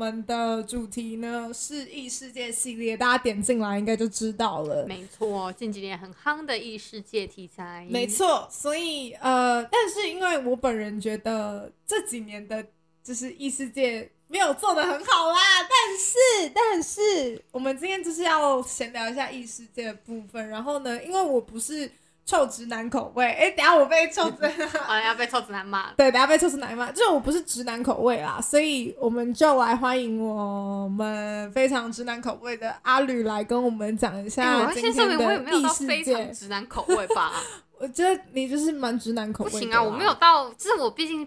[0.00, 4.86] 们的主题呢是异世界系列，大家点进来应该就知道了。
[4.86, 7.86] 没错，近几年很夯的异世界题材。
[7.90, 12.64] 没错，所以呃，但是因为我本人觉得这几年的，
[13.04, 15.38] 就是异世界没有做的很好啦。
[15.68, 20.48] 但是，但是我们今天就是要闲聊一下异世界的部分。
[20.48, 21.90] 然后呢，因为我不是。
[22.30, 24.46] 臭直男口味，哎、欸，等下我被臭直，
[24.78, 25.90] 好像要被臭直男骂。
[25.98, 34.94] 对，等下被臭直男骂，就是我不是直男口味啦，所以我们就来欢迎我们非常直男口味的阿吕来跟我们讲一下今天的异世界。
[34.94, 37.32] 欸、我先说明我也没有到非常直男口味吧？
[37.80, 39.50] 我觉得你就是蛮直男口味。
[39.50, 41.26] 不行啊，我没有到，就是我毕竟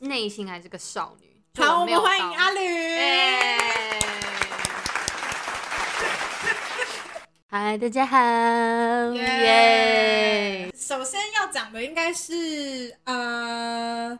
[0.00, 1.26] 内心还是个少女。
[1.62, 2.60] 好，我们欢迎阿吕。
[2.60, 3.58] 欸
[7.50, 8.14] 嗨，大家好！
[9.14, 9.67] 耶、yeah！
[10.98, 14.18] 首先要讲的应该是呃，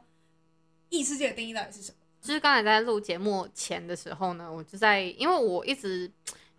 [0.91, 1.99] 异世界的定义到底是什么？
[2.23, 6.05] 就是刚才在录节目前的时候呢，我就在，因为我一直，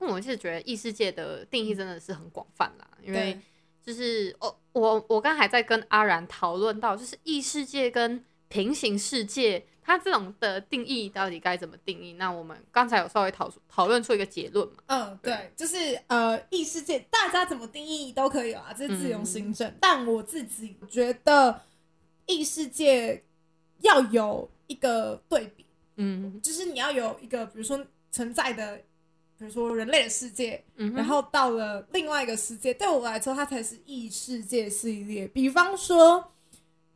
[0.02, 2.86] 因为我一直觉得异世界的定义真的是很广泛啦。
[3.02, 3.40] 因为
[3.82, 9.66] 就是哦，我我刚才还在跟阿然讨论到，就是异世界跟平行世界。
[9.90, 12.14] 它这种的定义到底该怎么定义？
[12.14, 14.76] 那我们刚才有稍微讨讨论出一个结论嘛？
[14.86, 19.68] 嗯，对，就是呃，异世界大家怎么定义都可以啊，这是自由行政。
[19.68, 21.60] 嗯、但我自己觉得
[22.28, 23.24] 异世界
[23.80, 25.66] 要有一个对比，
[25.96, 28.78] 嗯，就是你要有一个，比如说存在的，
[29.40, 35.28] 比如说人类的世界，嗯，然后到了另外一个世界，对我来说，它才是异世界系列。
[35.30, 36.32] 比方说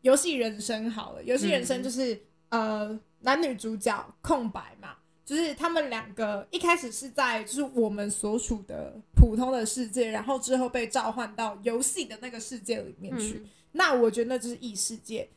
[0.02, 2.13] 游戏人生好了，游戏人生就是。
[2.13, 2.19] 嗯
[2.54, 13.42] 呃，男女主角空白嘛，就是他们两个一开始是在就是我们所处的普通的世界，然后之后被召唤到游戏的那个世界里面去。
[13.44, 15.28] 嗯、那我觉得那就是异世界。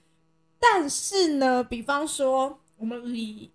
[0.59, 3.51] 但是呢，比方说我们以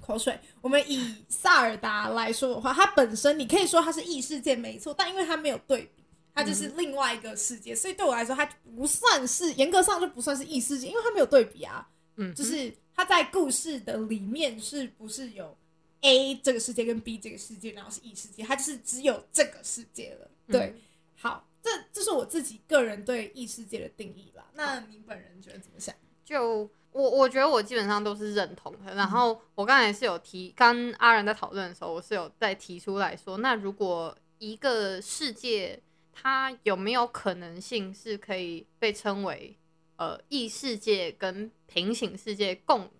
[0.00, 6.02] 口水，我们以萨尔达来说的话，它本身你可以说它是异世界没错，但因为它没有对比，
[6.34, 11.86] 它就是另外一个世界，嗯、所以对我来说，它不算是严格上就不算是异世界，因为它没有对比啊。
[12.16, 15.56] 嗯，就是他在故事的里面是不是有
[16.00, 20.30] A 这个世界跟 B 这个世界，然后是异世界，它就是只有这个世界了。
[20.48, 20.80] 对，嗯、
[21.16, 24.44] 好，这这是我自己个人对异世界的定义啦。
[24.54, 25.94] 那你本人觉得怎么想？
[26.24, 28.94] 就我我觉得我基本上都是认同的。
[28.94, 35.80] 然后我刚才是有提，跟阿然在讨论的时候，我是有在提出来说，那如果一个世界
[36.12, 39.56] 它有没有可能性是可以被称为？
[39.98, 42.90] 呃，异世界跟平行世界共，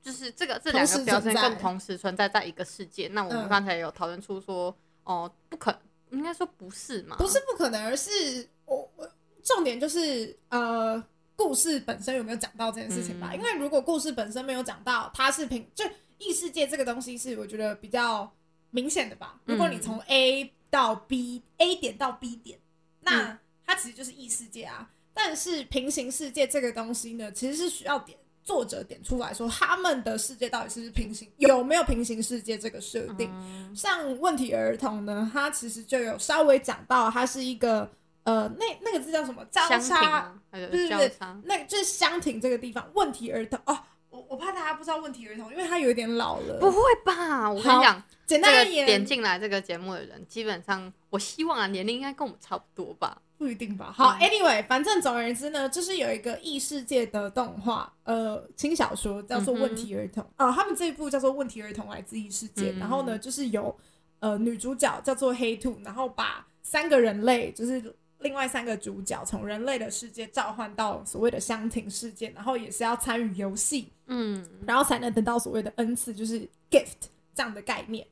[0.00, 3.08] 就是这个这两个标签更同时存在在一个世界。
[3.08, 5.76] 那我们刚才有讨论出说，哦、呃，不可，
[6.10, 7.16] 应该说不是嘛？
[7.16, 9.10] 不是不可能，而是我我
[9.42, 11.02] 重点就是呃，
[11.36, 13.30] 故事本身有没有讲到这件事情吧？
[13.32, 15.84] 嗯、因为如果故事本身没有讲到，它是平就
[16.18, 18.30] 异世界这个东西是我觉得比较
[18.70, 19.40] 明显的吧。
[19.44, 22.58] 如果你从 A 到 B，A 点到 B 点，
[23.00, 24.90] 那它其实就是异世界啊。
[25.20, 33.28] 但是平行世界这个东西呢，其实是需要点作者点出来说，他们的世界到底是不是平行，有没有平行世界这个设定？
[33.34, 37.90] 嗯、像问题儿童呢，他其实就有稍微讲到，他是一个
[38.22, 39.44] 呃，那那个字叫什么？
[39.50, 41.12] 交叉，对对对，
[41.42, 42.88] 那就是相庭这个地方。
[42.94, 43.76] 问题儿童哦，
[44.10, 46.58] 我我怕大家不知道问题儿童，因为他有点老了。
[46.60, 47.50] 不会吧？
[47.50, 53.20] 我跟你讲，简单一点，点进来这个节目的人，基本上我希望啊，年龄应该跟我们差不多吧。
[53.38, 53.94] 不一定吧。
[53.96, 60.48] 好，Anyway，反正总而言之呢，就是有一个异世界的动画，呃，轻小说叫做《问题儿童》啊、嗯。
[60.48, 63.74] 呃，他们这一部叫做《问题儿童来自异世界》嗯，然后呢，就是有
[64.18, 78.04] 呃女主角叫做黑兔，然后把三个人类，就是另外三个主角从人类的世界召唤到所谓的香亭世界，然后也是要参与游戏，嗯，然后才能得到所谓的恩赐，就是 gift 这样的概念。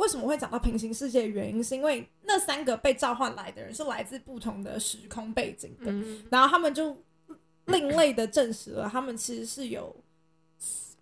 [0.00, 1.20] 为什么会讲到平行世界？
[1.20, 6.96] 的原因，是因为那三个被召唤来的人是来自不同的时空背景的，嗯、然后他们就
[7.66, 9.94] 另类的证实了，他们其实是有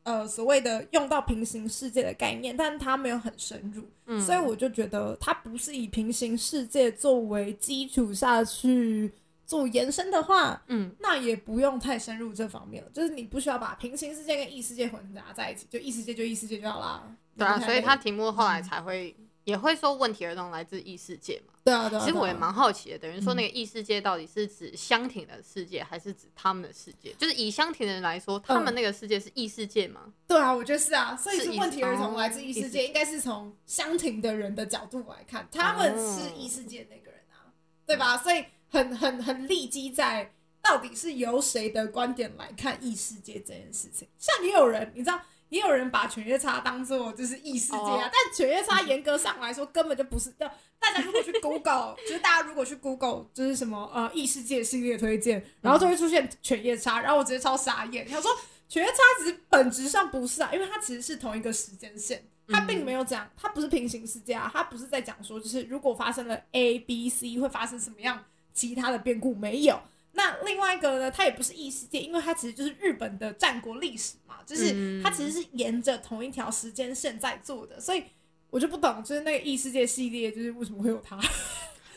[0.02, 9.12] 呃所谓的用到平行世界的概念，但他没有很深入，嗯、所以我就觉得他不是以平行世界作为基础下去
[9.48, 17.02] 做延伸的话，嗯，那也不用太深入这方面了，就是你不需要把平行世界跟异世界混杂在一起，就异世界就异世界就好啦。
[17.34, 21.54] 对啊，所以他题目后来才会、嗯、也会说问题儿童来自异世界嘛。
[21.64, 22.04] 对啊，对啊。
[22.04, 27.14] 其实我也蛮好奇的，等于说那个异世界到底是指香亭的世界，还是指他们的世界？
[27.16, 30.12] 就是以香亭的人来说，他们那个世界是异世界吗？
[30.26, 31.16] 对啊，我觉得是啊。
[31.16, 37.48] 所以是问题儿童来自异世界，应该是从香亭的人的角度来看，他们是异世界那个人啊，
[37.86, 38.18] 对吧？
[38.18, 40.32] 所以很很很立基在
[40.62, 44.06] 到底是由谁的观点来看异世界这件事情。
[44.18, 45.20] 像也有人，你知道。
[45.50, 50.30] 也有人把犬夜叉当做就是异世界啊，哦、但犬夜叉严格上来说根本就不是。
[50.36, 50.46] 要
[50.78, 58.30] 大家如果去 Google，就是大家如果去 Google，就是什么呃异世界系列推荐，然后就会出现犬夜叉，然后我直接超傻眼，他说
[58.68, 68.22] 犬夜叉其实本质上不是啊，因为它其实是同一个时间线，它并没有讲，它不是平行世界啊，它不是在讲说就是如果发生了 A B C 会发生什么样
[68.58, 69.80] 其他的变故，没有。
[70.12, 78.02] 那另外一个呢，它也不是异世界，因为它其实就是日本的战国历史嘛，就是它其实是沿着同一条时间线在做的，所以
[78.50, 81.16] 我就不懂，就是那个异世界系列，就是为什么会有它？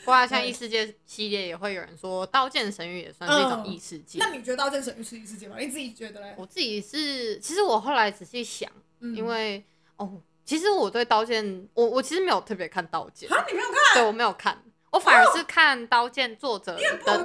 [0.04, 4.20] 哇，像 异世界系列也会有人说《刀剑神域》也算是一种异世界。
[4.20, 5.56] 那你觉得《刀剑神域》是异世界吗？
[5.58, 6.34] 你自己觉得嘞？
[6.36, 8.70] 我自己是，其实我后来仔细想，
[9.00, 9.64] 嗯、因为
[9.96, 13.94] 哦，其实我对刀剑，我我其实没有特别看刀剑啊，你没有看？
[13.94, 14.62] 对，我没有看。
[14.92, 17.24] 我反而是看《刀剑》作者的，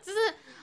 [0.00, 0.18] 就是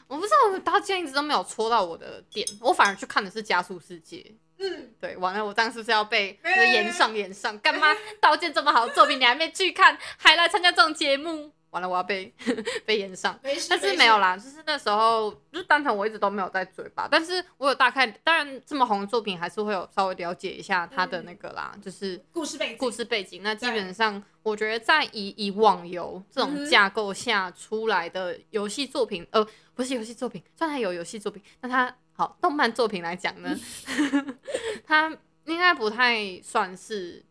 [0.07, 4.17] 我不知道《刀剑》一直都没有戳到我的点，我反而去看的是《加速世界》。
[4.59, 7.91] 嗯，对，完了，我当时是要被延上延上，干嘛？
[8.21, 11.51] 《刀剑》这么好的作品，你还没去看，还来参加这种节目？
[11.73, 12.33] 完了，我要被
[12.85, 23.41] 被延上，但是没有啦，就是那时候就是单纯我一直都没有在追吧，但是我有大概，当然这么红的作品还是会有稍微了解一下他的那个啦，嗯、就是故事背景，故事背景。
[23.43, 33.57] 那基本上我觉得在以以网游这种架构下出来的游戏作品，嗯、呃，不是游戏作品，虽然有游戏作品，那它好动漫作品来讲呢，
[34.85, 35.09] 它
[35.45, 37.23] 应该不太算是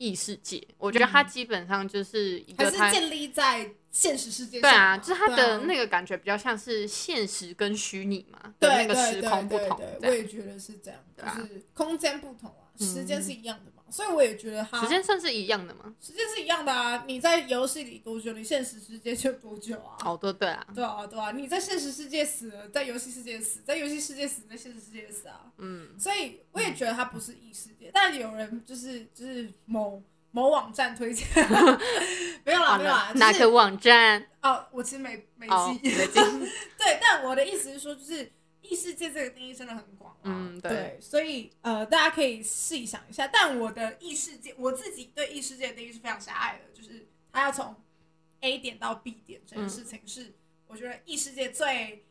[0.00, 3.70] 异世界，我觉得它基本上就是一个它是建立在。
[3.92, 9.82] 现实世界对啊，就是它的那个感觉比较像是现实跟虚拟嘛，对那个时空不同。
[10.02, 15.94] 我也觉得是这样，就是空间不同啊，时间是一样的嘛，所以我也觉得它时间算是一样的吗？
[16.00, 19.98] 时间是一样的啊，你在游戏里多久，你现实世界就多久啊？
[20.00, 25.52] 好多对啊，对啊对啊，你在现实世界死了，在游戏世界死，在游戏世界死，在现实世界死啊。
[25.58, 30.02] 嗯，所以我也觉得它不是异世界，但有人就是就是某。
[30.32, 31.26] 某网站推荐，
[32.46, 33.10] 没有啦，没有啦。
[33.16, 34.24] 哪个网站？
[34.40, 35.78] 哦，我其实没没记。
[36.78, 38.30] 对，但我的意思是说，就是
[38.70, 40.16] 异世界这个定义真的很广。
[40.22, 40.96] 嗯，对。
[41.00, 43.26] 所以呃，大家可以试想一下。
[43.26, 47.74] 但我的异世界，我自己对异世界的定义是非常狭隘的，就是它要从
[48.40, 50.32] A 点到 B 点这件事情是，
[50.68, 52.04] 我觉得异世界最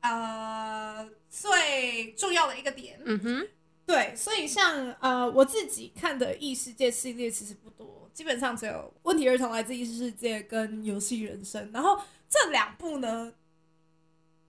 [0.00, 2.98] 呃最重要的一个点。
[3.04, 3.48] 嗯哼。
[3.86, 13.32] 对，所以像呃我自己看的异世界系列其实不多，基本上只有《问题儿童来自异世界》跟《游戏人生》，然后这两部呢，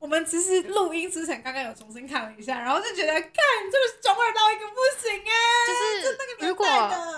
[0.01, 3.31] 我们其实录音之前刚刚有重新看了一下，然后就觉得看
[3.71, 5.31] 这个中二到一个不行哎、
[5.61, 6.65] 欸，就是那个如果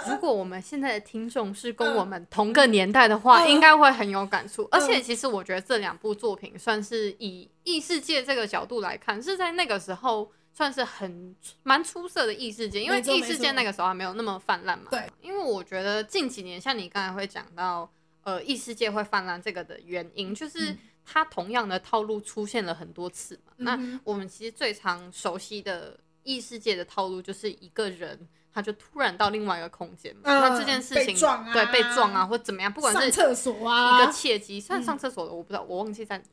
[0.10, 4.64] 如果我们现在的听众是跟我们同个年代的话，嗯、应该会很有感触。
[4.64, 10.30] 嗯、而且其实我觉得这两部作品算是以异世界这个角度来看，是在那个时候。
[10.56, 14.86] 算是很蛮出色的异世界，因为异世界那个时候还没有那么泛滥嘛。
[14.92, 17.90] 对，因为我觉得近几年，像你刚才会讲到，
[18.22, 23.54] 呃，异世界会泛滥这个的原因，就是它同样的套路出现了很多次嘛。
[23.58, 30.22] 嗯、那我们其实最常熟悉的异世界的套路，就是一个人他就突然到另外一个空间嘛。
[30.26, 36.24] 嗯、那这件事情，啊、对，被撞啊，或怎么样，不管是厕所啊，一个契机，虽然上厕所的我不知道，我忘记在。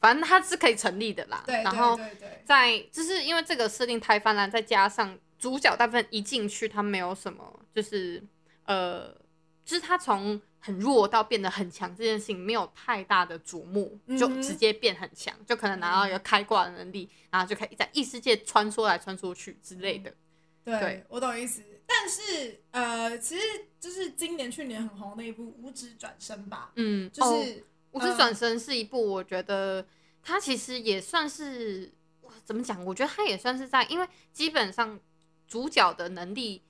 [0.00, 1.98] 反正它是可以成立的啦，对，然后
[2.44, 7.42] 在就是因为这个设定太泛滥，再加上主角大部分一进去他没有什么，
[7.74, 8.22] 就是
[8.66, 9.08] 呃，
[9.64, 20.14] 就是他从很弱到变得很强这件事情没有太大的瞩目，嗯、就直接变很强，就可能拿到一个开挂的能力，嗯、然后就可以在异世界穿梭来穿梭去之类的。
[20.64, 23.42] 对，对我懂意思，但是呃，其实
[23.80, 27.52] 就是今年去年很红的一部《五指转身》吧，嗯，就是。
[27.52, 27.62] 哦
[27.92, 29.84] 无职转身是一部，我觉得
[30.22, 31.90] 它其实也算是
[32.44, 32.84] 怎么讲？
[32.84, 35.00] 我觉得它也算是在，因为基本上
[35.46, 36.62] 主角的能力，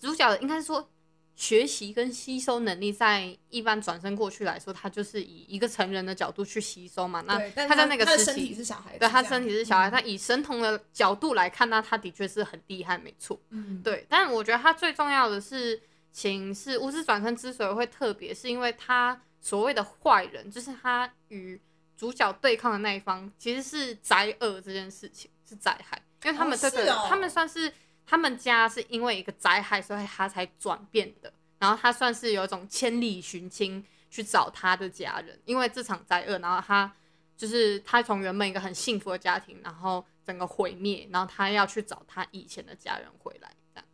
[0.00, 0.88] 主角应该是说
[1.34, 7.22] 学习跟吸收能力，在一般转生过去来说，他就是以一个成人的角度去吸收嘛。
[7.26, 13.40] 那他在那个时期是小孩，对，他身体是小孩，他以神童的角度来看，那他的确是很厉害，没错。
[13.50, 14.06] 嗯，对。
[14.08, 15.80] 但我觉得他最重要的是，
[16.12, 19.20] 情是巫师转生之所以会特别，是因为他。
[19.44, 21.60] 所谓的坏人，就是他与
[21.96, 27.72] 主角对抗的那一方，其实是灾厄这件事情是灾害，因为他们这个、哦哦、他们算是
[28.06, 31.32] 他们家是因为一个灾害，所以他才转变的。
[31.58, 36.92] 然后他算是有一种千里寻亲去找他的家人，因为这场灾厄，然后他
[37.36, 43.86] 就是他从原本一个很幸福的家庭，然后整个毁灭，然后他要去找他以前的家人回来，这样。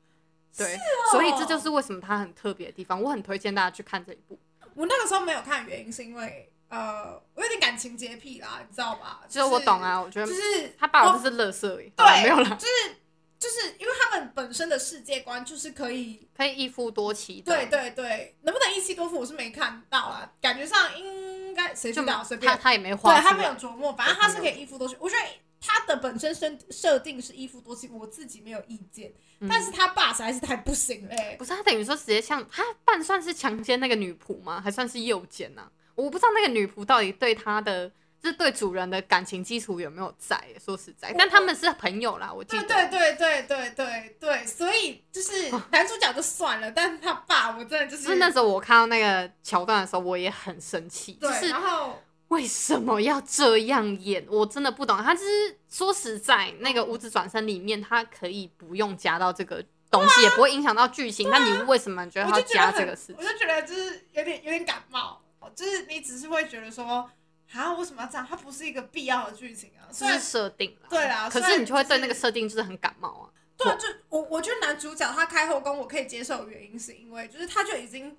[0.56, 0.80] 对，哦、
[1.12, 4.38] 所以这就是为什么他很特别的地方，我很推荐大家去看这一部。
[4.74, 9.20] 我那个时候没有看，原因是因为呃，我有点感情洁癖啦，你知道吧？
[9.28, 12.96] 就是我懂啊，我觉得就是他爸爸就是乐色，对，没有了，就是
[13.38, 17.54] 就是因为他们本身的世界观就是可以可以一夫多妻的。
[17.54, 22.24] 对对对，能不能一妻多夫我是没看到啊，感觉上应该谁知道？
[22.24, 24.96] 随便他他也没画，对他没有琢磨，反正他是可以一夫多妻。
[24.98, 25.22] 我觉得
[25.60, 29.12] 他的本身设设定是一夫多妻，我自己没有意见。
[29.38, 34.60] 嗯、但是他爸实在是太不行嘞、欸，不是他等于说直接像他半算是强奸那个女仆吗？
[34.60, 35.70] 还算是诱奸呢？
[35.94, 37.92] 我不知道那个女仆到底对他的。
[38.20, 40.42] 就是对主人的感情基础有没有在？
[40.62, 42.62] 说实在，但他们是朋友啦，我记得。
[42.64, 48.02] 对对对对对对，所以就是男主角就算了，但是他爸我真的就是。
[48.02, 51.12] 是那时候我看到那个桥段的时候，我也很生气。
[51.12, 54.26] 对，就是、然后为什么要这样演？
[54.28, 54.98] 我真的不懂。
[54.98, 61.30] 他就是说实在，那个五指转身里面，他可以不用加到这个东西，啊、也不会影响到剧情。
[61.30, 63.16] 那、啊、你为什么觉得他要加这个事情？
[63.16, 65.22] 我就觉得就是有点有点感冒，
[65.54, 67.08] 就是你只是会觉得说。
[67.52, 68.26] 啊，为什么要这样？
[68.28, 70.88] 它不是一个必要的剧情啊，是设定了。
[70.90, 73.24] 对啊，可是你就会对那个设定就是很感冒啊。
[73.56, 78.16] 对啊，就我我觉得男主角他开后宫我可以接受的原因是因为就是他就已经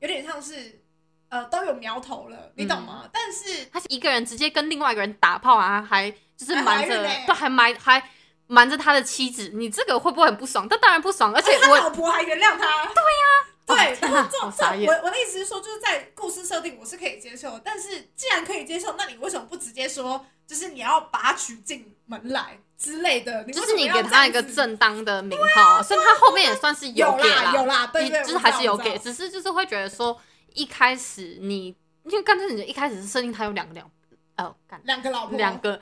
[0.00, 0.80] 有点像是
[1.28, 3.02] 呃都有苗头了，你懂吗？
[3.04, 8.02] 嗯、但是他是一个人直接跟另外一个人打炮啊，还就是瞒着，对，还瞒还
[8.46, 10.66] 瞒着他的妻子，你这个会不会很不爽？
[10.68, 12.58] 他当然不爽，而且我他老婆还原谅他。
[12.58, 13.46] 对呀。
[13.76, 23.44] 对，这种这种，我我的意思是说，就是在故事设定我是可以接受，但是既然可以接受，那你为什么不直接说，就是你要把他娶进门来之类的？
[23.44, 30.18] 就是你给他一个正当的名号，所以他后面也算是有给啦，有啦，对对，就是还是有给，只是就是会觉得说，
[30.54, 33.90] 一开始你因为刚才你的一开始是设定他有两个两
[34.38, 35.80] 哦，两个老婆，两个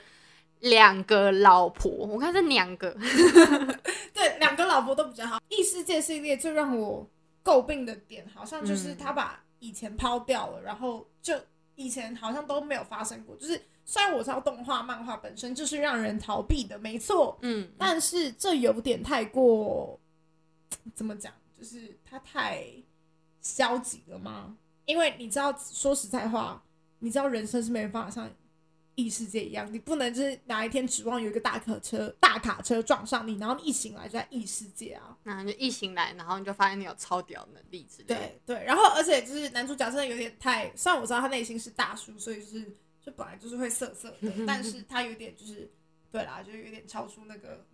[0.61, 2.91] 两个老婆，我看是两个，
[4.13, 5.41] 对，两个老婆都比较好。
[5.49, 7.09] 异世界系列最让我。
[7.49, 11.35] 诟病的点好像就是他把以前抛掉了，嗯、然后就
[11.77, 13.35] 以前好像都没有发生过。
[13.37, 19.99] 就是虽然我知道动画漫画本身就是让人逃避的，没错，嗯，但是这有点太过，
[20.95, 21.33] 怎么讲？
[21.59, 22.67] 就是他太
[23.41, 24.59] 消极了吗？
[24.85, 26.63] 因为你知道，说实在话，
[26.99, 28.31] 你知道人生是没办法像。
[28.99, 35.17] 异世界一样，你不能就是哪一天指望有一个大客车、大卡车撞上你，然后你一醒来就在异世界啊！
[35.23, 38.17] 那你就一醒来，然后你就发现你有超屌能力之类的。
[38.17, 45.71] 对对，然后而且就是男主角真的有点太，虽然我知道他内心是大叔，所以就是就本来就是会色色的， 但是他有点就是
[46.11, 47.65] 对啦，就是有点超出那个。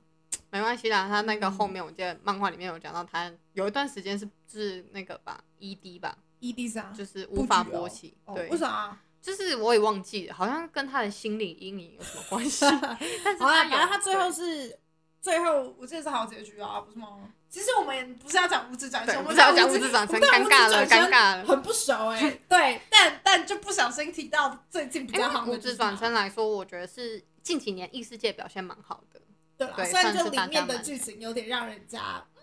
[0.51, 6.93] 没关系啦，他那个后面我记得漫画里面有讲到，他有一段时间是是那个吧，ED 吧，ED 啥？
[6.93, 8.15] 就是无法勃起。
[8.27, 9.01] 哦、对，为啥？
[9.25, 12.67] 就是我也忘记了，好像跟他的心理阴影有什么关系？
[13.25, 14.79] 但是他反正他最后是
[15.19, 17.21] 最后，我记得是好结局啊，不是吗？
[17.49, 22.41] 其实我们不是要讲五指转生，我们要讲五指转生，尴尬了，尴尬了，很不熟哎、欸。
[22.47, 29.23] 对，但但就不小心提到最近比较好的五指转身来说，我觉得是近几年异世界表现蛮好的。
[29.57, 32.43] 对啦，虽然就里面的剧情有点让人家，嗯、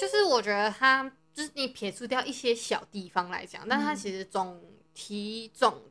[0.00, 4.62] 就是我觉得他就是你撇除掉一些小地方来讲，但他其实总
[4.94, 5.82] 体总。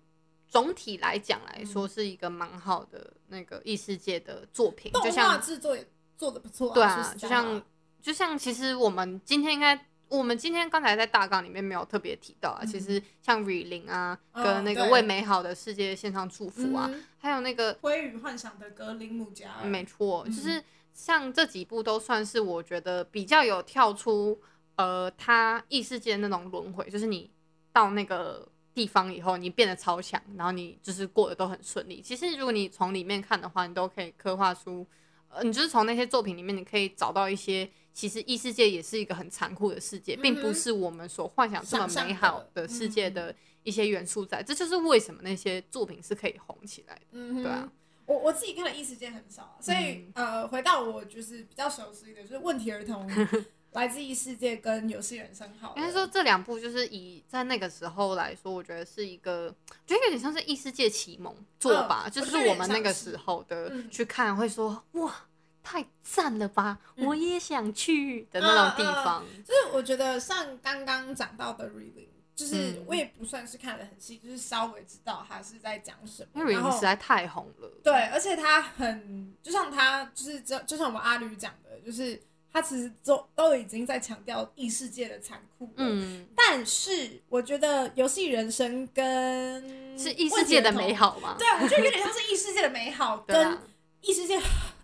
[0.53, 5.83] 总体来讲来说，是一个蛮好的那个异世界的作品，就像制作也
[6.15, 6.72] 做的不错。
[6.75, 7.60] 对啊，就像
[8.00, 12.63] 就像其实我们今天应该，我们今天刚才在大纲里面没有特别提到啊。
[12.63, 24.39] 其实像雨林啊，跟那个为美好的世界献上祝福啊，还有那个灰与幻想的格林姆家，没错，就是像这几部都算是我觉得比较有跳出
[24.75, 27.31] 呃，他异世界那种轮回，就是你
[27.72, 28.48] 到那个。
[28.74, 32.01] 地方以后你变得超强，然后你就是过得都很顺利。
[32.01, 34.86] 其实如果你从里面看的话，你都可以刻画出，
[35.30, 44.42] 呃，你就是从那些作品里面，你可以找到一些，其实异世界也是一个很残酷的世界，嗯、并不是我们所幻想这么美好的世界的一些元素在。
[44.42, 47.01] 这就是为什么那些作品是可以红起来的。
[47.12, 47.72] 嗯，对啊，
[48.06, 53.08] 我我自己看的异世界很少，所以、嗯、呃，回到我就是比较熟悉的，就是问题儿童。
[53.74, 59.53] 来自异世界跟游戏人生好，应该说这两部就是以在那个时候来说，我觉得是一个，
[59.86, 65.15] 觉得有点像是异世界启蒙作吧，嗯、就是我们那个时候的去看会说、嗯、哇，
[65.63, 69.24] 太赞了吧，嗯、我也想去的那种地方。
[69.25, 71.92] 嗯嗯、就是我觉得像刚刚讲到的《Re：Ling》，
[72.36, 76.30] 就是我也不算是看的很细，就是稍微知道他是在讲什么。
[76.36, 82.22] 因为《Re：Ling》实在太红了，对，而且他很就像他就是就就像我们阿吕讲的，就是。
[82.53, 91.36] 他其实都都已经在强调异世界的残酷，嗯，但是我觉得游戏人生跟是异世界的美好吗？
[91.39, 93.57] 对啊，我觉得有点像是异世界的美好 跟
[94.01, 94.39] 异世界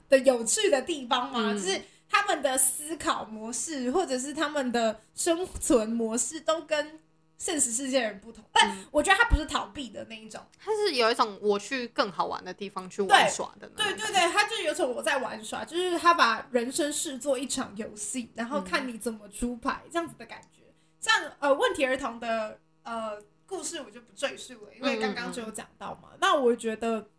[0.09, 6.99] 的有趣的地方嘛，就是他们的思考模式或者是他们的生存模式都跟
[7.39, 8.45] 现实世界的人不同。
[8.51, 13.67] 但我觉得他不是逃避的那一种，他是有一种我去更好玩的地方去玩耍的。
[13.69, 20.61] 对对对，他就有种我在玩耍，就是他把人生视作一场游戏，然后看你怎么出牌、嗯、这样子的感觉。
[20.99, 26.09] 像呃问题儿童的呃故事我就不赘述了，因为刚刚就有讲到嘛。
[26.11, 27.09] 嗯嗯嗯，那我觉得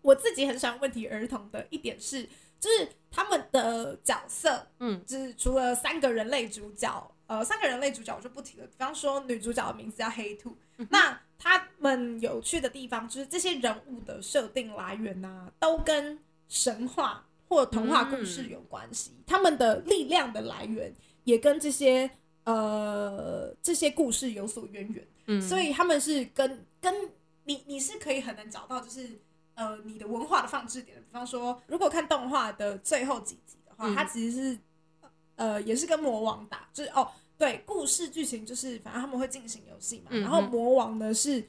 [0.00, 2.28] 我自己很喜欢问题儿童的一点是。
[2.62, 8.66] 就是他们的角色，嗯，就是除了三个人类主角，呃，三个人类主角我就不提了。
[8.66, 19.12] 比方说女主角的名字叫黑兔，嗯、那他们有趣的地方就是这些人物的设定来源呐、啊，都跟神话或童话故事有关系。
[19.16, 22.10] 嗯、他们的力量的来源也跟这些
[22.44, 26.94] 呃这些故事有所渊源，嗯，所以他们是跟跟
[27.44, 29.20] 你你是可以很难找到就是。
[29.54, 34.58] 呃，你的文化的放置点，比方说，如果看动画的最后几集的话，嗯、它其实是
[35.36, 37.06] 呃，也是跟魔王打，就是哦，
[37.38, 41.48] 对，故事剧情就是，反正他们会进行游戏嘛，嗯、然后魔王呢是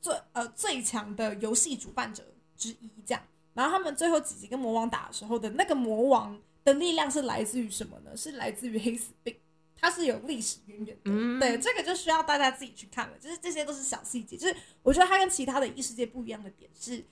[0.00, 2.22] 最呃最强的游戏主办者
[2.56, 3.22] 之一，这样，
[3.54, 8.16] 然后他们最后几集跟魔王打的时候的那个魔王的力量是来自于什么呢？
[8.16, 9.34] 是来自于黑死病，
[9.76, 17.04] 它是有历史渊源的，嗯、对，这个就需要大家自己去看了，就是这些都是小细节，就是我觉得它跟其他的异世界不一样的点是。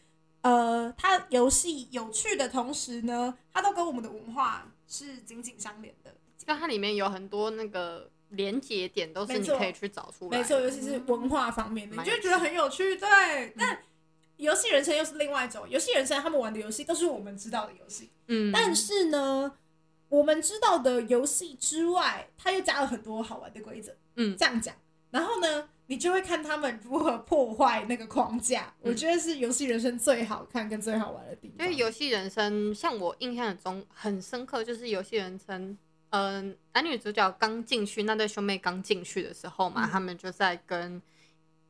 [0.43, 6.13] 呃，它游戏有趣的同时呢，它都跟我们的文化是紧紧相连的。
[6.47, 10.39] 那它里面有很多那个连接点，都是你可以去找出来。
[10.39, 12.97] 没错，尤其是文化方面的，嗯、你就会觉得很有趣。
[12.97, 13.79] 对，嗯、但
[14.37, 15.69] 游戏人生又是另外一种。
[15.69, 19.53] 游戏人生他们玩的游戏都是我们知道的游戏，嗯，但是呢，
[20.09, 23.95] 我们知道的游戏之外，它又加了很多好玩的规则。
[24.17, 24.75] 嗯，这样讲，
[25.11, 25.69] 然后呢？
[25.87, 31.67] 你就会看他们如何破坏那个框架，嗯、我觉得是游戏人生最好看跟最好玩的地方。
[31.67, 35.77] 因为游戏人生，像我印象中很深刻，就是游戏人生，
[36.13, 41.03] 嗯、呃，男女主角刚进去，那对兄妹刚进去的时候嘛，嗯、他们就在跟，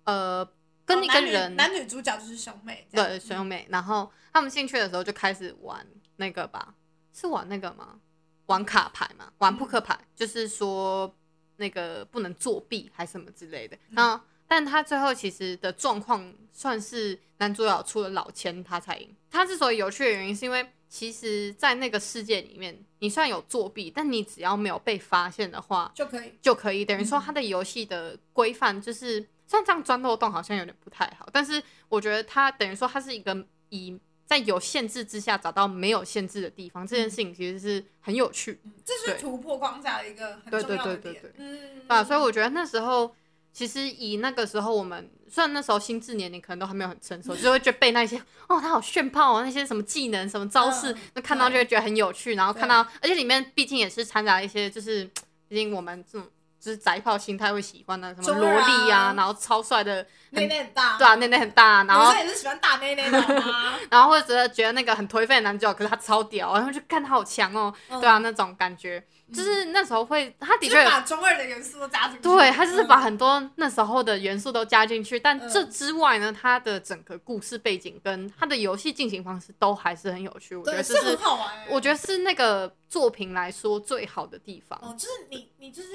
[0.05, 0.49] 呃，
[0.85, 3.67] 跟一个人，哦、男，女主角就是兄妹，对，兄妹。
[3.71, 5.85] 然后他们进去的时候就开始玩
[6.17, 6.75] 那个吧，
[7.13, 7.99] 是玩那个吗？
[8.47, 11.13] 玩卡牌嘛，玩扑克牌，嗯、就是说。
[11.57, 19.15] 那个不能作弊还是什么之类的，然后，但他最后其实的状况算是男主角出了老千他才赢。
[19.31, 26.85] 他之所以有趣的原因，是因为其实，在那个世界里面，你虽然有作弊，但你只要没有被发现的话，就可以就可以。
[26.85, 33.99] 等于说，他的游戏的规范就是，虽然这样钻漏洞好像有点不太好，但是我觉得他等于说，他是一个以。
[34.25, 38.59] 在有限制之下找到没有限制的地方，这件事情其实是很有趣。
[38.65, 41.13] 嗯、这是突破框架的一个很重要的点。
[41.13, 41.33] 对对对对对。
[41.37, 43.15] 嗯，啊，所以我觉得那时候
[43.53, 48.17] 其实以那个时候我们，虽然那时候心智年龄可能都还没有很成熟，就会觉得被那些
[48.49, 52.35] 哦，他好炫炮哦，那些什么技能、什么招式，那、嗯、看到就会觉得很有趣。
[52.35, 55.05] 然后看到，而且里面毕竟也是掺杂一些，就是
[55.49, 56.29] 毕竟我们这种。
[56.65, 63.75] 就是宅炮心态会喜欢的什么萝莉呀、啊，啊、然后超帅的内内很大，对啊，内内很大，然后也是喜欢大内内的吗？
[63.91, 85.89] 然后或者觉得那个很颓废的男主角，可是他超屌，然后就看他好强哦，嗯、对啊，那种感觉，就是那时候会，他的确把中二的元素都加进去，对，他就是把很多那时候的元素都加进去，但这之外呢，他的整个故事背景跟他的游戏进行方式都还是很有趣，我觉得这是，是很好玩，我觉得是那个作品来说最好的地方，哦，就是你，你就是。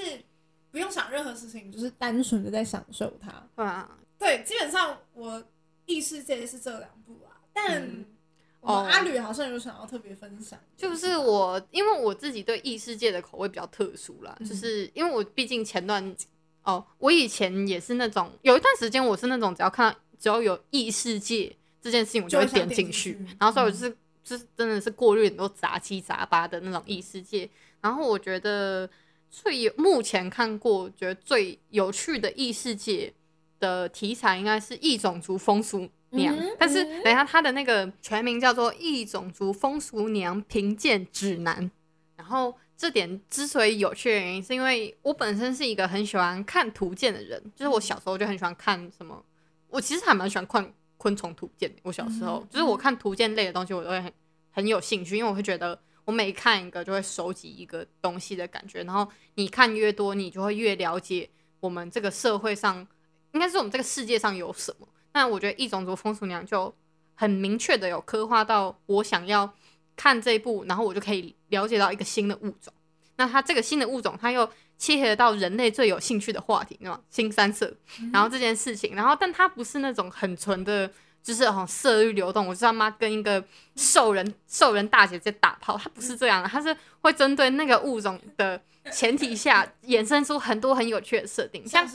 [0.70, 3.32] 不用想任何事情，就是单纯的在享受它。
[3.56, 5.42] 对啊，对，基本上我
[5.86, 8.06] 异世界是这两部啊，但、嗯、
[8.74, 16.16] 我阿吕好像有想要特别分享，就是我因为我自己对异世界的口味比较特殊啦，嗯、就是因为我毕竟前段
[16.64, 23.26] 哦，我以前也是那种有一段时间我是那种只要看到只要有异世界这件事情，我就会点进去，去。
[23.40, 27.50] 然后所以我就是、嗯、就是真的是过滤很多杂七杂八的那种异世界，
[27.82, 28.90] 然后我觉得。
[29.30, 33.14] 最有目前看过觉得最有趣的异世界
[33.60, 41.64] 的题材应该是异种族风俗娘，嗯、但是等一下他的那个全名叫做《异种族风俗娘评鉴指南》。
[42.16, 49.24] 然后这点之所以有趣的原因，是因为我本身是一个很喜欢看图鉴的人，就是我小时候就很喜欢看什么，
[49.70, 51.72] 我其实还蛮喜欢看昆虫图鉴。
[51.84, 54.12] 我小时候就是我看图鉴类的东西，我都会很
[54.52, 55.80] 很有兴趣，因为我会觉得。
[56.08, 62.78] 我每看一个就会收集一个东西的感觉，然后你看越多，你就会越了解我们这个社会上，
[63.34, 64.88] 应该是我们这个世界上有什么。
[65.18, 66.74] 那我觉得异种族风俗娘就
[67.16, 69.52] 很明确的有刻画到我想要
[69.96, 72.72] 看这一部，然后我就可以了解到一个新的物种。
[73.16, 77.00] 那它这个新的物种，它又切合到人类最有兴趣的话题，对吗？
[77.10, 77.76] 新三色，
[78.14, 80.90] 然后这件事情，然后但它不是那种很纯的。
[81.24, 83.44] 就是哦，色欲流动，我知道妈跟一个
[83.76, 88.62] 兽人兽人大姐在打炮，它不是这样的，它是会针对那个物种的
[88.94, 91.86] 前提下衍生出很多很有趣的设定，像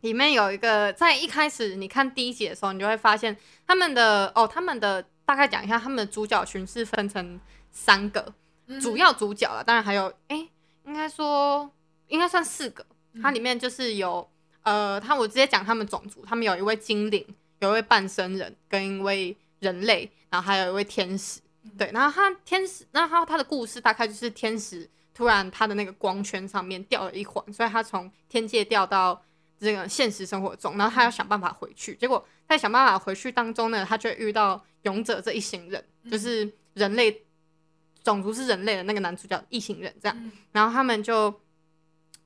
[0.00, 8.32] 里面有一个，在一开始你看第一集的时候，你就会发现他们的哦，他们的大概讲一下，他们的主角群是分成三个、
[8.66, 10.50] 嗯、主要主角了，当然还有哎、欸，
[10.84, 11.70] 应该说
[12.08, 12.84] 应该算四个，
[13.22, 14.28] 它里面就是有
[14.62, 17.26] 呃，他我直接讲他们种族，他们有一位精灵，
[17.58, 21.40] 有一位半生人，跟一位人类，然后还有一位天使。
[21.76, 29.20] 对，然后他天使，然后他的故事大概就是天使突然他的那个光圈上面掉了一环，所以他从天界掉到
[29.60, 31.94] 这个现实生活中，然后他要想办法回去。
[31.96, 37.24] 结果在想办法回去当中呢，他就遇到勇者这一行人，就是人类
[38.02, 41.40] 种族是人类的那个男主角一行人这样，然后他们就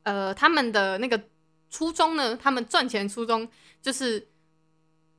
[0.03, 1.21] 呃他们的那个
[1.71, 3.49] 初衷呢，他们赚钱初衷
[3.81, 4.29] 就是。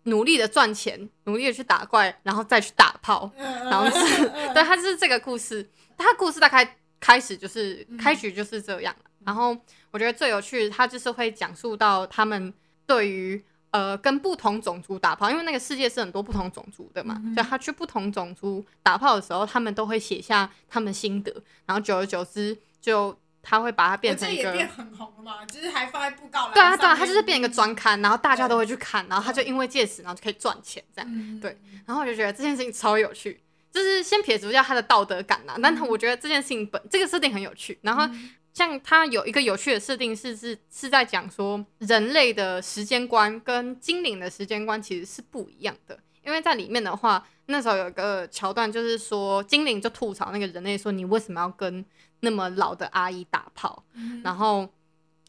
[0.06, 5.66] 努力的赚钱，努力的去打怪，然后再去打炮，然后是， 对，他就是这个故事。
[5.98, 8.96] 他故事大概开始就是开局就是这样。
[9.26, 9.58] 然后
[9.92, 12.54] 我觉得最有趣的，他就是会讲述到他们
[12.86, 21.32] 对于呃跟不同种族打炮，因为那个世界是很多不同种族的嘛，所以他去不同种族打炮的时候，他们都会写下他们心得，
[21.66, 23.18] 然后久而久之就。
[23.46, 26.54] 他会把它变成一个，变很红了嘛，就是还放在布告栏。
[26.54, 31.40] 对啊，对啊，他就是变一个专刊，然后大家都会去看，然后他就因为借此，然后就可以赚钱，这样。
[31.42, 33.43] 对，然后我就觉得这件事情超有趣，
[33.74, 37.80] 就是先撇除掉他的道德感呐，但我觉得这件事情本这个设定很有趣。
[37.82, 38.08] 然后
[38.54, 51.84] 像他有一个有趣的设定是是是在讲说人类的时间观跟精灵的时间观其实是不一样的，因为在里面的话，那时候有一个桥段就是说精灵就吐槽那个人类说，你为什么要跟
[52.20, 54.72] 那么老的阿姨打炮，嗯、然后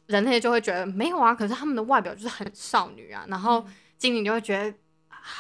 [0.06, 3.24] 人类就会觉得没有啊，可是他们的外表就是很少女啊。
[3.28, 4.74] 然后精灵就会觉得、嗯、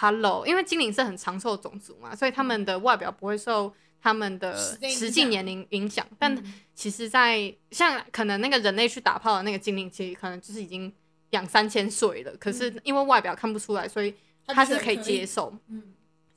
[0.00, 6.06] ，Hello，因为精灵是很长寿种族嘛，所以他们的外表不会受他们的实际年龄影响。
[6.18, 6.42] 但
[6.74, 10.92] 其实在，在像可能那个人类去打炮的那个精灵，其实可能就是已经
[11.30, 14.14] 两三千岁了，可是因为外表看不出来，所以
[14.46, 15.52] 他是可以接受。
[15.68, 15.82] 嗯，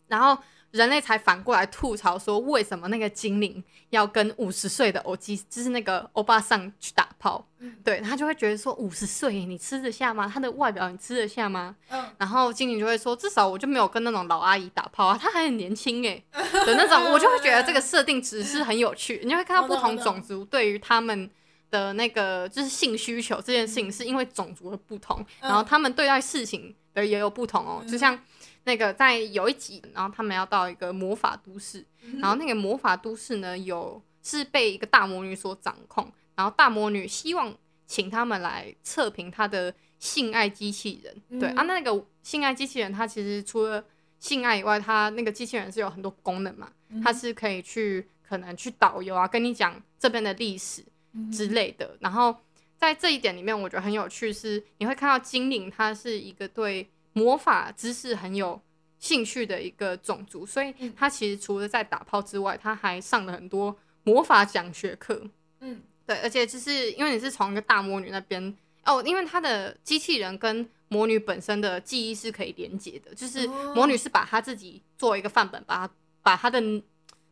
[0.08, 0.38] 然后。
[0.72, 7.48] 人类才反过来吐槽说，为什么那个精灵要跟五十岁的欧基，就是那个欧巴桑去打炮？
[7.60, 10.30] 嗯、对，他就会觉得说，五十岁你吃得下吗？
[10.32, 11.76] 他的外表你吃得下吗？
[11.90, 19.22] 嗯、然后精灵就会说，至少我就没有跟那种老阿姨打炮啊，他还很年轻哎 的那种，我就会觉得这个设定只是很有趣。
[19.24, 21.30] 你就会看到不同种族对于他们
[21.72, 28.20] 的那个就是性需求这件事情，是因为种族的不同，然后他们对待事情的也有不同哦，就像。
[28.68, 31.86] 那个在有一集，然后他们要到一个魔法都市，
[32.20, 41.16] 然后那个魔法都市呢，有是被一个大魔女所掌控，然后大魔女希望请他们来测评她的性爱机器人。
[41.30, 43.82] 嗯、对啊，那个性爱机器人，它其实除了
[44.20, 46.70] 性爱以外，它那个机器人是有很多功能嘛，
[47.02, 50.84] 它是可以去可能去导游啊，跟你讲这边的历史
[51.32, 51.96] 之类的。
[52.02, 52.36] 然后
[52.76, 56.90] 在这一点里面，我觉得很有趣是你会看到精灵，它是一个对。
[57.18, 58.62] 魔法知识很有
[59.00, 65.28] 兴趣的一个种族，所以他其实除了在打炮之外，他还上了很多魔法讲学课。
[65.62, 76.62] 嗯，对，而且就是因为你是从一个大魔女那边哦，因为他的机器人跟魔女本身的记忆是可以连接的，就是魔女是把她自己作为一个范本，把他把她的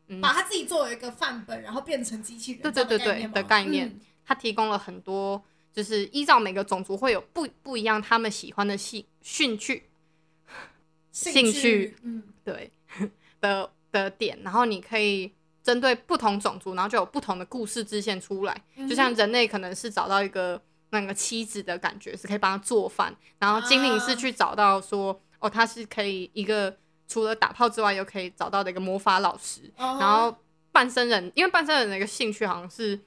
[0.08, 5.42] 嗯，把他自己作为一个范本，然后变成机器人，对对对对的概念，他提供了很多。
[5.76, 9.82] 就是依照每个种族会有不不一样，他们喜欢的兴兴趣，
[11.12, 12.72] 兴趣，嗯，对
[13.42, 15.30] 的的点，然后你可以
[15.62, 18.58] 针对不同种族，然后就有不同的故事支线出来。
[18.88, 20.58] 就像人类可能是找到一个
[20.88, 26.74] 那个妻子的感觉，是可以帮他做饭，然后精灵是去找到说，哦，他是可以一个
[27.06, 29.70] 除了打炮之外，又可以找到的一个魔法老师。
[29.76, 30.34] 然后
[30.72, 32.98] 半生人，因为半生人的一个兴趣好像是。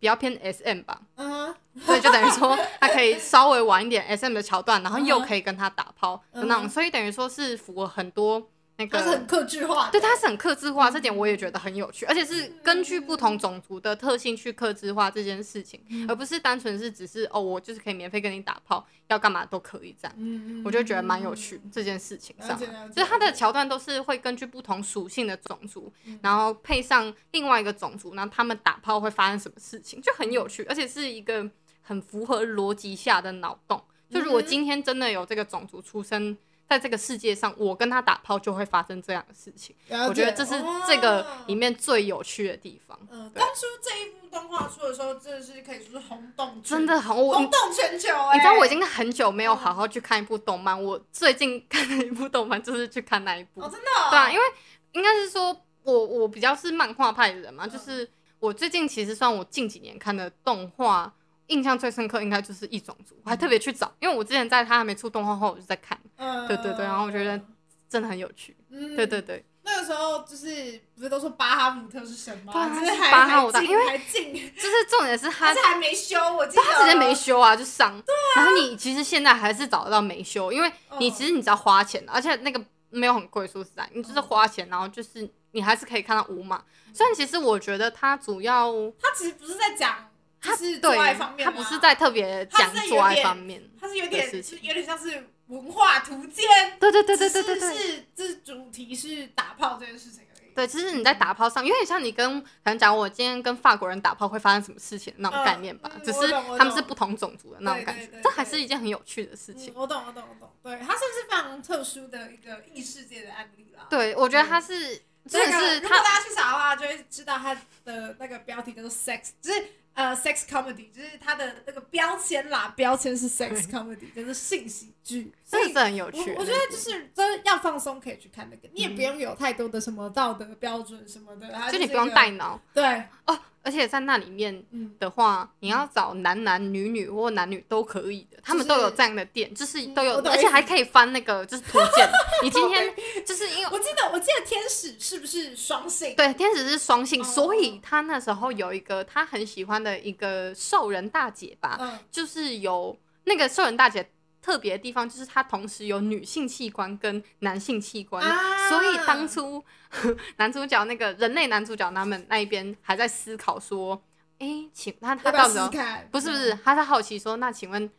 [0.00, 31.46] 比较偏 SM 吧，嗯，所以就等于说他可以稍微玩一点 SM 的桥段，然后又可以跟他打炮的那种，所以等于说是符合很多那个，他是很克制化，对，他是很克制化，这点我也觉得很有趣，而且是根据不同种族的特性去克制化这件事情，而不是单纯是只是哦，我就是可以免费跟你打炮，要干嘛都可以这样，我就觉得蛮有趣这件事情上，就是它的桥段都是会根据不同属性的种族，然后配上另外一个种族，然后他们打炮会发生什么事情，就很有趣，而且是一个
[31.82, 33.84] 很符合逻辑下的脑洞。
[34.08, 36.34] 就如果今天真的有这个种族出生。
[36.70, 39.74] 在这个世界上，我跟他打炮就会发生这样的事情。
[40.08, 40.54] 我觉得这是
[40.86, 42.96] 这个里面最有趣的地方。
[43.10, 48.08] 嗯，当初这一部动画出的时候，真的是可以说是轰动，真的很轰动全球。
[48.32, 53.62] 你知道我已经很久没有好好去看一部动漫，我最近看的一部动漫就是去看那一部。
[53.62, 54.10] 哦，真的哦？
[54.10, 54.44] 对啊，因为
[54.92, 61.12] 应该是说我我比较是漫画派的人嘛，就是我最近其实算我近几年看的动画。
[61.50, 67.40] 印象最深刻应该就是异种族，我还特别去找，因为我之前在他还没出动画后，我就在看，嗯，对对对，然后我觉得
[67.88, 69.44] 真的很有趣，嗯，对对对。
[69.62, 72.52] 那个时候就是不是都说巴哈姆特是神吗？
[72.52, 77.92] 对，就是巴哈姆特，因为还进，就是重点是他还没修，我记得他直接没修啊，就上。
[78.00, 78.36] 对啊。
[78.36, 86.64] 然后你其实现在还是找得到没修，因为你其实你只要花钱，而且那个没有很贵，说实在，你就是花钱，然后就是你还是可以看到五码。
[86.94, 90.09] 虽然其实我觉得他主要，他其实不是在讲，
[90.40, 95.28] 他是做爱方面，他不是在特别讲做爱方面，他是有点，是有点像是。
[95.50, 96.46] 文化图鉴，
[96.78, 100.54] 对对对对对对对，是这主题是打炮这件事情而已。
[100.54, 109.72] 对，其实你在打炮上，有点像你跟可能讲我今天跟法国人打炮会发生什么事情那种概念吧，只是他们是不同种族的那种感觉，这还是一件很有趣的事情。
[109.74, 110.48] 我懂，我懂，我懂。
[110.62, 113.88] 对，它算是非常特殊的一个异世界的案例啦。
[113.90, 119.64] 对，我觉得它是，真的是，如果大家去查的话，就会知道它的那个标题叫做 “sex”，就是。
[119.94, 126.32] 呃、uh,，sex comedy 就是它的那个标签啦，标签是 sex comedy，就是性喜剧，所以这很有趣。
[126.38, 132.60] 我觉得就是真要放松，可以去看那个，你也不用有太多的什么道德标准什么的，就你不用带脑。
[132.72, 133.38] 对哦。
[133.62, 134.64] 而且在那里面
[134.98, 142.08] 的话，你要找男男女女或男女都可以的，他们都有这样的店，就是都有，而且还可以翻那个就是图鉴。
[142.42, 142.94] 你今天
[143.24, 146.14] 就是因为我记得我记得天使是不是双性？
[146.16, 154.08] 对，天使是双性，所以他那时候有一个他很喜欢的一个兽人大姐吧，就是有那个兽人大姐。
[154.42, 159.62] 特别的地方就是它同时有女性器官跟男性器官，啊、所以当初
[160.38, 164.02] 男主角那个人类男主角他们那一边还在思考说，
[164.38, 165.68] 哎、欸，请那他到时候
[166.10, 167.90] 不是不是，他在好奇说，那请问，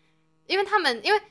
[0.47, 1.21] 因为他们因为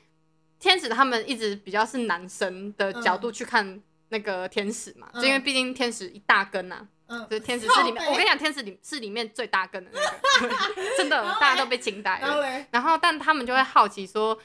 [0.59, 10.55] 天使他们一直比较是男生的角度去看那个天使嘛，嗯、就因为毕竟天使一大根呐、啊，嗯，就是天使是里面，我跟你讲，天使里是里面最大根的那个，
[10.97, 14.39] 真的大家都被惊呆了，然后但他们就会好奇说。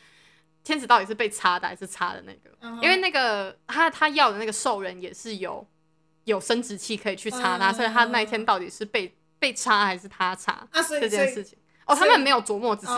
[0.66, 2.83] 天使到底是被插的还是插的那个？Uh huh.
[2.83, 5.64] 因为那个他他要的那个兽人也是有
[6.24, 7.76] 有生殖器可以去插他，uh huh.
[7.76, 11.00] 所以他那一天到底是被被插还是他插、uh huh.
[11.00, 11.57] 这件事情？
[11.87, 12.92] 哦，他们没有琢磨，只是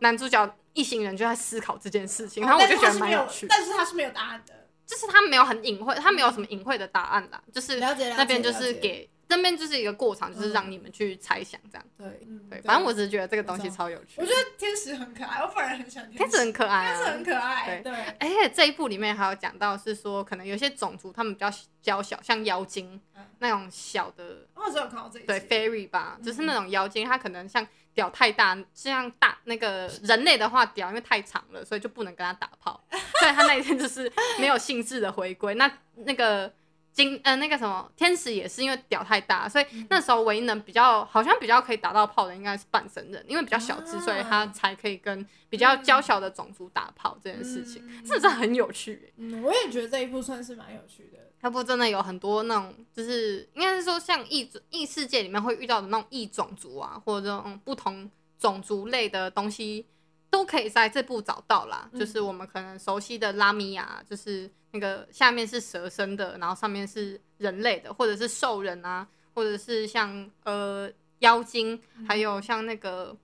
[0.00, 3.46] 男主角一行人就在思考这件事情，然后我就觉得蛮有趣。
[3.48, 9.08] 但是他是没有答案的，就是他没有很隐晦，他没有什么隐晦的答案啦，就是那边就是给。
[9.28, 11.86] 这边就是一个过场，就是让你们去猜想这样。
[11.98, 12.06] 对，
[12.48, 14.20] 对，反正我只是觉得这个东西超有趣。
[14.20, 16.18] 我觉得天使很可爱，我本人很喜欢天使。
[16.18, 17.80] 天使很可爱，天使很可爱。
[17.82, 21.50] 对，而且这一部里面还有讲到是说，可能有些种族他们比较
[21.82, 23.00] 娇小，像妖精
[23.40, 24.46] 那种小的。
[24.54, 32.80] 我只有看到这一对 fairy 吧，就是那种妖精，它可能像屌太大，像大那个人类的话，屌因为太长了，所以就不能跟他打炮。
[33.20, 35.54] 所以他那一天就是没有兴致的回归。
[35.56, 36.52] 那那个。
[36.96, 49.12] 金呃那个什么天使也是因为屌太大，所以那时候唯一能比较好像比较可以打到炮的应该是半神人，因为比较小只，所以他才可以跟比较娇小的种族打炮这件事情，真的、是、很有趣。
[49.18, 51.18] 嗯，我也觉得这一部算是蛮有趣的。
[51.42, 59.84] 这部真的有很多那种，就是应该是说像异异世界里面会遇到的那种异种族啊，或者这种不同种族类的东西。
[60.28, 73.16] 都可以在这部找到啦，嗯、就是我们可能熟悉的拉米亚，就是那个下面是蛇身的，然后上面是人类的，或者是兽人啊，或者是像呃妖精，嗯、还有像那个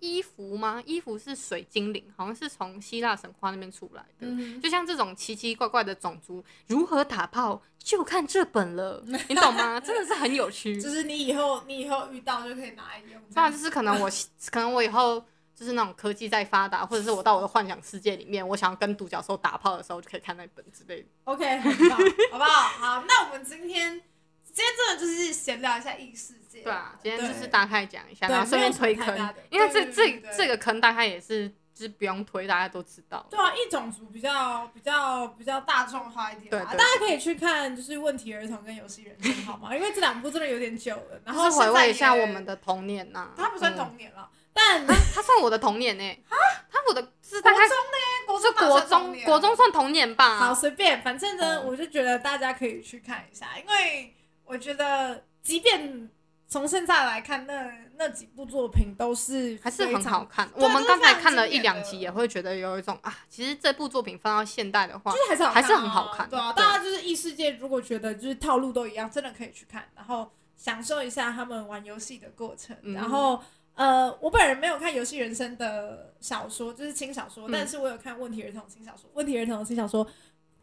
[0.00, 0.82] 衣服吗？
[0.84, 4.26] 衣服是水精灵，好像是从希腊神话那边出来的。
[4.26, 9.80] 嗯、就像这种奇奇怪怪的种族，如何打炮就看这本了， 你懂吗？
[9.80, 10.78] 真的是很有趣。
[10.82, 13.22] 就是你以后你以后遇到就可以拿来用。
[13.32, 14.10] 当然，就是可能我
[14.50, 15.24] 可能我以后。
[15.54, 21.08] 就是那种科技在发达，或者是我到我的幻想世界里面，我想要跟独角兽打炮的时候，就可以看那本之类的。
[21.24, 21.98] OK，很棒，
[22.32, 22.50] 好不好？
[22.50, 24.00] 好，那我们今天
[24.44, 26.62] 今天真的就是闲聊一下异世界。
[26.62, 33.24] 对啊，今天就是大概讲一下，然后顺便推坑，因为这这这个坑大概也是就是不用推，大家都知道。
[33.30, 39.74] 对啊，异种族比较比较比较大众化一点，对，大家可以去看就是问题儿童跟游戏人生，好吗？
[39.74, 43.30] 因为这两部真的有点久了，然后回味一下我们的童年呐。
[43.36, 44.28] 它不算童年了。
[44.54, 46.04] 但他算我的童年呢？
[46.28, 46.36] 啊，
[46.70, 48.24] 他我的是国中呢？
[48.26, 50.36] 国中国中国中算童年吧？
[50.38, 54.14] 好，随便，反正呢，我就觉得大家可以去看一下，因为
[54.44, 56.08] 我觉得，即便
[56.46, 60.48] 从现在来看，那那几部作品都是还是很好看。
[60.54, 66.30] 我们刚才看了一两集，也会觉得有一种啊，其实这部作品放到现代的话，就是还是还是很好看。
[66.30, 73.42] 对啊，大家就是异世界，如果觉得就是套路都一样，真的可以去看，然后享受一下他们玩游戏的过程，然后。
[73.74, 80.06] 呃，我本人没有看《游戏人生》的小说，就是轻小说，嗯、但是我有看《问题儿童》轻小说，《问题儿童》轻小说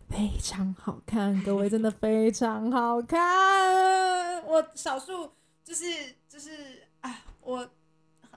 [0.09, 4.43] 非常好看，各位真的非常好看。
[4.45, 5.29] 我少数
[5.63, 5.85] 就是
[6.27, 7.69] 就是啊，我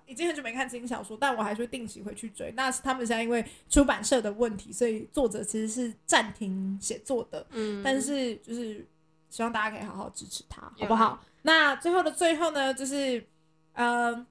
[0.06, 2.52] 已经很久没看轻小说，但我还是会定期回去追。
[2.56, 7.46] 那是他们现在因为出版社的问题，所以作者其实是暂停写作的。
[7.50, 8.86] 嗯，但是就是
[9.30, 11.22] 希望大家可以好好支持他，好不好？
[11.42, 13.24] 那最后的最后呢，就是
[13.72, 14.26] 呃，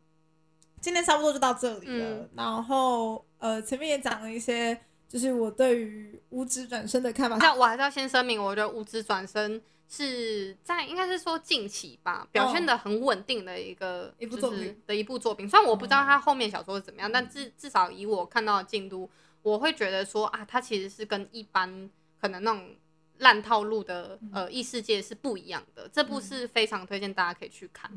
[0.83, 2.05] 今天差不多就到这里了。
[2.17, 7.37] 嗯、然后呃，前面也讲了一些，就是我对于无职转生的看法。
[7.37, 9.61] 那我还是要先声明，我觉得无职转生。
[9.89, 15.47] 是在应该是说近期吧，表现的很稳定的一个一部作品的一部作品。
[15.47, 19.07] 虽然我不知道他后面小说是怎么样，但至至少以我看到的进度，
[19.43, 21.87] 我会觉得说啊，它其实是跟一般
[22.19, 22.75] 可能那种
[23.19, 25.87] 烂套路的呃异世界是不一样的。
[25.93, 27.91] 这部是非常推荐大家可以去看。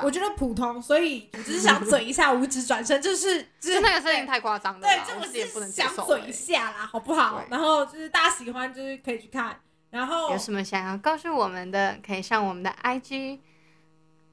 [0.04, 7.42] 我觉得普通，所以我只是 想嘴一下五指转身，就是 就是那个声音太夸张了，对，这个也不能想嘴一下啦，好不好？
[7.48, 9.60] 然后就是大家喜欢，就是可以去看。
[9.90, 13.38] 然后有什么想要告诉我们的，可以上我们的 IG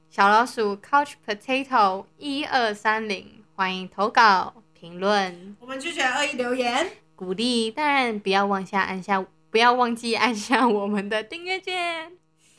[0.10, 5.56] 小老鼠 Couch Potato 一二三零，欢迎投稿评论。
[5.60, 12.14] 我们拒绝恶意留言，鼓励，当然不要忘下按下，不要忘记按下我们的订阅键。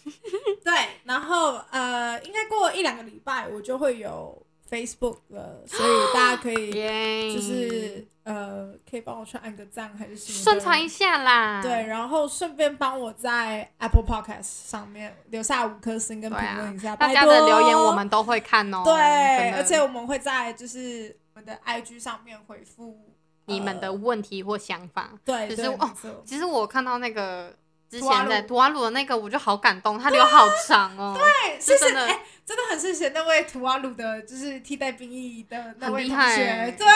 [0.64, 0.72] 对，
[1.04, 4.46] 然后呃，应该过一两个礼拜，我就会有。
[4.72, 6.72] Facebook 了，所以大家可以
[7.36, 11.60] 就是呃，可以帮我去按个赞还是什么宣传一下啦。
[11.60, 18.80] 对，然后顺便帮我在 Apple Podcast 上面留下五颗星跟评论一下，大家的留言我们都会看哦。
[18.86, 22.98] 对，而且我们会在就是我们的 IG 上面回复
[23.44, 25.10] 你们的问题或想法。
[25.22, 25.90] 对，其实哦，
[26.24, 27.54] 其实我看到那个。
[27.92, 31.14] 之前在图瓦鲁的那个，我就好感动，他留好长哦。
[31.14, 32.06] 对，是真的，
[32.46, 36.74] 真的很谢谢那位图瓦鲁的，就是替代兵役的那位同学。
[36.78, 36.86] 对，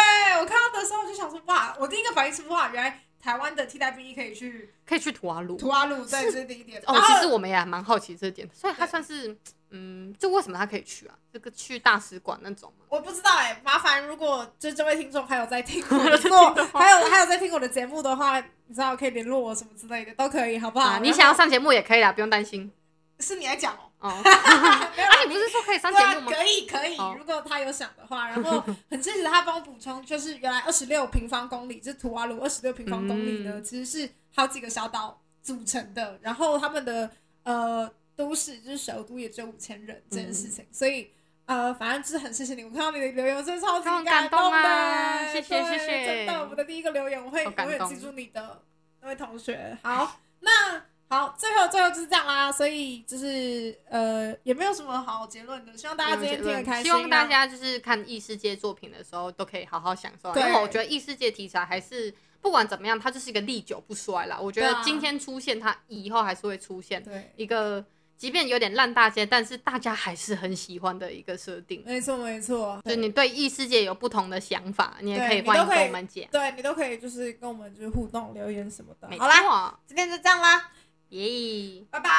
[0.40, 5.58] 我看到的时候就想说，哇，我第一个反应是哇，原来台湾的替代兵役可以去，可以去图瓦鲁。
[5.58, 6.82] 图瓦鲁，对，这是第一点。
[6.86, 9.36] 哦，其实我们也还蛮好奇这点，所以他算是。
[9.70, 11.14] 嗯，就为什么他可以去啊？
[11.32, 12.86] 这个去大使馆那种吗？
[12.88, 16.36] 我不知道哎、欸，麻烦如果就这位听众还有在听我的节目，
[16.78, 20.90] 还有还有在听我的节目的话，你知道可以联络我什么之类的都可以，好不好？
[20.90, 22.70] 啊、你想要上节目也可以啦，不用担心。
[23.18, 23.90] 是你来讲哦。
[23.98, 24.08] 哦。
[24.24, 26.32] 啊，你不是说可以上节目吗？
[26.32, 37.10] 可以可以，如果他有想的话，然后很支持他帮我补充，就是原来二十六平方公里，就是图瓦卢二十六平方公里呢，嗯、其实是好几个小岛组成的，然后他们的
[37.42, 37.90] 呃。
[38.16, 41.10] 都市就是首都也只有五千人这件事情，嗯、所以
[41.44, 42.64] 呃，反正就是很谢谢你。
[42.64, 48.62] 我看到你的留言，我真的超级感动的，谢谢谢谢，真的，我的第一个留言，我会永远记住你的
[49.00, 49.78] 那位同学。
[49.82, 52.50] 好， 那好，最后最后就是这样啦。
[52.50, 55.76] 所以就是呃，也没有什么好结论的。
[55.76, 56.84] 希望大家今天听得开心。
[56.84, 60.32] 希望大家就是看异世界作品的时候，都可以好好享受。
[60.32, 64.36] 对因为我觉得异世界题材还是不管怎么样，它就是一个历久不衰啦。
[64.40, 67.00] 我觉得今天出现，它以后还是会出现。
[67.04, 67.84] 对，一个。
[68.16, 71.82] 即便有点烂大街，但是大家还是很喜欢的一个设定。
[71.86, 72.80] 没错，没错。
[72.84, 76.24] 就你对异世界有不同的想法，你也可以欢迎跟我们讲。
[76.30, 79.08] 对，你都可以，就是跟我们就是互动留言什么的。
[79.18, 80.70] 好啦，今天就这样啦，
[81.10, 82.10] 耶，拜拜，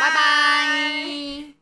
[0.00, 1.61] 拜拜。